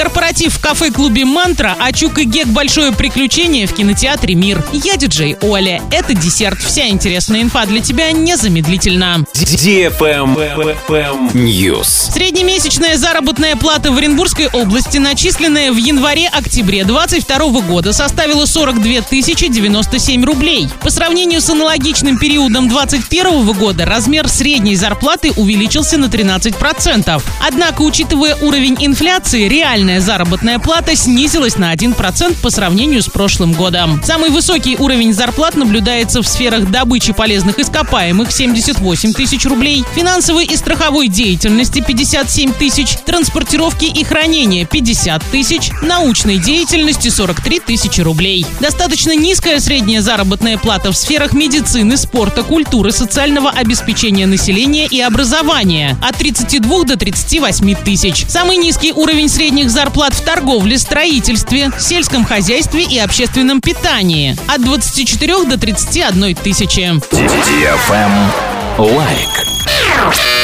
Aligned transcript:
Корпоратив 0.00 0.54
в 0.54 0.60
кафе-клубе 0.60 1.26
«Мантра», 1.26 1.76
а 1.78 1.92
Чук 1.92 2.20
и 2.20 2.24
Гек 2.24 2.46
«Большое 2.46 2.90
приключение» 2.90 3.66
в 3.66 3.74
кинотеатре 3.74 4.34
«Мир». 4.34 4.64
Я 4.72 4.96
диджей 4.96 5.36
Оля. 5.42 5.82
Это 5.90 6.14
десерт. 6.14 6.58
Вся 6.62 6.88
интересная 6.88 7.42
инфа 7.42 7.66
для 7.66 7.82
тебя 7.82 8.10
незамедлительно. 8.10 9.26
News. 11.34 12.12
Среднемесячная 12.14 12.96
заработная 12.96 13.56
плата 13.56 13.92
в 13.92 13.98
Оренбургской 13.98 14.48
области, 14.48 14.96
начисленная 14.96 15.70
в 15.70 15.76
январе-октябре 15.76 16.84
2022 16.84 17.60
года, 17.60 17.92
составила 17.92 18.46
42 18.46 19.02
097 19.10 20.24
рублей. 20.24 20.70
По 20.80 20.88
сравнению 20.88 21.42
с 21.42 21.50
аналогичным 21.50 22.16
периодом 22.18 22.70
2021 22.70 23.52
года 23.52 23.84
размер 23.84 24.28
средней 24.28 24.76
зарплаты 24.76 25.32
увеличился 25.32 25.98
на 25.98 26.06
13%. 26.06 27.22
Однако, 27.46 27.82
учитывая 27.82 28.34
уровень 28.36 28.78
инфляции, 28.80 29.46
реальная 29.90 30.00
заработная 30.00 30.58
плата 30.60 30.94
снизилась 30.94 31.56
на 31.56 31.74
1% 31.74 32.36
по 32.40 32.50
сравнению 32.50 33.02
с 33.02 33.08
прошлым 33.08 33.52
годом. 33.52 34.00
Самый 34.04 34.30
высокий 34.30 34.76
уровень 34.76 35.12
зарплат 35.12 35.56
наблюдается 35.56 36.22
в 36.22 36.28
сферах 36.28 36.70
добычи 36.70 37.12
полезных 37.12 37.58
ископаемых 37.58 38.30
78 38.30 39.12
тысяч 39.12 39.44
рублей, 39.46 39.84
финансовой 39.94 40.44
и 40.44 40.56
страховой 40.56 41.08
деятельности 41.08 41.82
57 41.84 42.52
тысяч, 42.52 42.98
транспортировки 43.04 43.86
и 43.86 44.04
хранения 44.04 44.64
50 44.64 45.24
тысяч, 45.32 45.70
научной 45.82 46.38
деятельности 46.38 47.08
43 47.08 47.60
тысячи 47.60 48.00
рублей. 48.00 48.46
Достаточно 48.60 49.16
низкая 49.16 49.58
средняя 49.58 50.02
заработная 50.02 50.56
плата 50.56 50.92
в 50.92 50.96
сферах 50.96 51.32
медицины, 51.32 51.96
спорта, 51.96 52.44
культуры, 52.44 52.92
социального 52.92 53.50
обеспечения 53.50 54.26
населения 54.26 54.86
и 54.86 55.00
образования 55.00 55.96
от 56.00 56.16
32 56.16 56.84
до 56.84 56.96
38 56.96 57.74
тысяч. 57.84 58.24
Самый 58.28 58.56
низкий 58.56 58.92
уровень 58.92 59.28
средних 59.28 59.70
зарплат 59.80 60.12
в 60.12 60.22
торговле, 60.22 60.76
строительстве, 60.76 61.70
сельском 61.78 62.22
хозяйстве 62.26 62.82
и 62.82 62.98
общественном 62.98 63.62
питании 63.62 64.36
от 64.46 64.62
24 64.62 65.44
до 65.46 65.56
31 65.56 66.34
тысячи. 66.34 67.00
Лайк. 68.76 69.49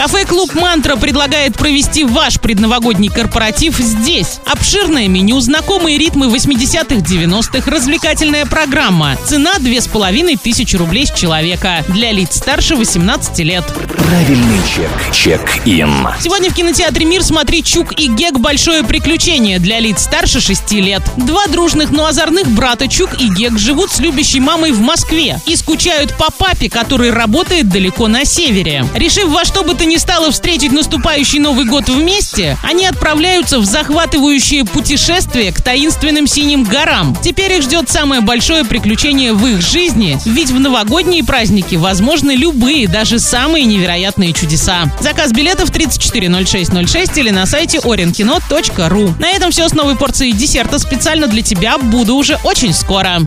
Кафе-клуб 0.00 0.54
«Мантра» 0.54 0.96
предлагает 0.96 1.58
провести 1.58 2.04
ваш 2.04 2.40
предновогодний 2.40 3.10
корпоратив 3.10 3.76
здесь. 3.76 4.40
Обширное 4.46 5.08
меню, 5.08 5.38
знакомые 5.40 5.98
ритмы 5.98 6.28
80-х, 6.28 7.02
90-х, 7.02 7.70
развлекательная 7.70 8.46
программа. 8.46 9.18
Цена 9.26 9.58
2500 9.58 10.80
рублей 10.80 11.06
с 11.06 11.10
человека. 11.10 11.84
Для 11.88 12.12
лиц 12.12 12.38
старше 12.38 12.76
18 12.76 13.40
лет. 13.40 13.62
Правильный 14.08 14.60
чек. 14.74 15.14
Чек-ин. 15.14 16.08
Сегодня 16.18 16.50
в 16.50 16.54
кинотеатре 16.54 17.04
«Мир» 17.04 17.22
смотри 17.22 17.62
«Чук 17.62 17.92
и 18.00 18.08
Гек. 18.08 18.38
Большое 18.38 18.82
приключение» 18.84 19.58
для 19.58 19.80
лиц 19.80 20.04
старше 20.04 20.40
6 20.40 20.72
лет. 20.72 21.02
Два 21.18 21.46
дружных, 21.48 21.90
но 21.90 22.06
озорных 22.06 22.48
брата 22.48 22.88
Чук 22.88 23.20
и 23.20 23.28
Гек 23.28 23.58
живут 23.58 23.92
с 23.92 23.98
любящей 23.98 24.40
мамой 24.40 24.72
в 24.72 24.80
Москве 24.80 25.42
и 25.44 25.54
скучают 25.56 26.16
по 26.16 26.30
папе, 26.30 26.70
который 26.70 27.10
работает 27.10 27.68
далеко 27.68 28.08
на 28.08 28.24
севере. 28.24 28.86
Решив 28.94 29.28
во 29.28 29.44
что 29.44 29.62
бы 29.62 29.74
то 29.74 29.89
ни 29.90 29.96
стало 29.96 30.30
встретить 30.30 30.70
наступающий 30.70 31.40
Новый 31.40 31.64
год 31.64 31.88
вместе, 31.88 32.56
они 32.62 32.86
отправляются 32.86 33.58
в 33.58 33.64
захватывающее 33.64 34.64
путешествие 34.64 35.50
к 35.50 35.60
таинственным 35.60 36.28
синим 36.28 36.62
горам. 36.62 37.16
Теперь 37.20 37.54
их 37.54 37.64
ждет 37.64 37.90
самое 37.90 38.20
большое 38.20 38.64
приключение 38.64 39.32
в 39.32 39.44
их 39.44 39.60
жизни, 39.60 40.16
ведь 40.24 40.50
в 40.50 40.60
новогодние 40.60 41.24
праздники 41.24 41.74
возможны 41.74 42.36
любые, 42.36 42.86
даже 42.86 43.18
самые 43.18 43.64
невероятные 43.64 44.32
чудеса. 44.32 44.84
Заказ 45.00 45.32
билетов 45.32 45.72
340606 45.72 47.18
или 47.18 47.30
на 47.30 47.44
сайте 47.46 47.78
orinkino.ru. 47.78 49.18
На 49.18 49.30
этом 49.30 49.50
все 49.50 49.68
с 49.68 49.72
новой 49.72 49.96
порцией 49.96 50.32
десерта 50.32 50.78
специально 50.78 51.26
для 51.26 51.42
тебя. 51.42 51.78
Буду 51.78 52.14
уже 52.14 52.38
очень 52.44 52.72
скоро. 52.72 53.18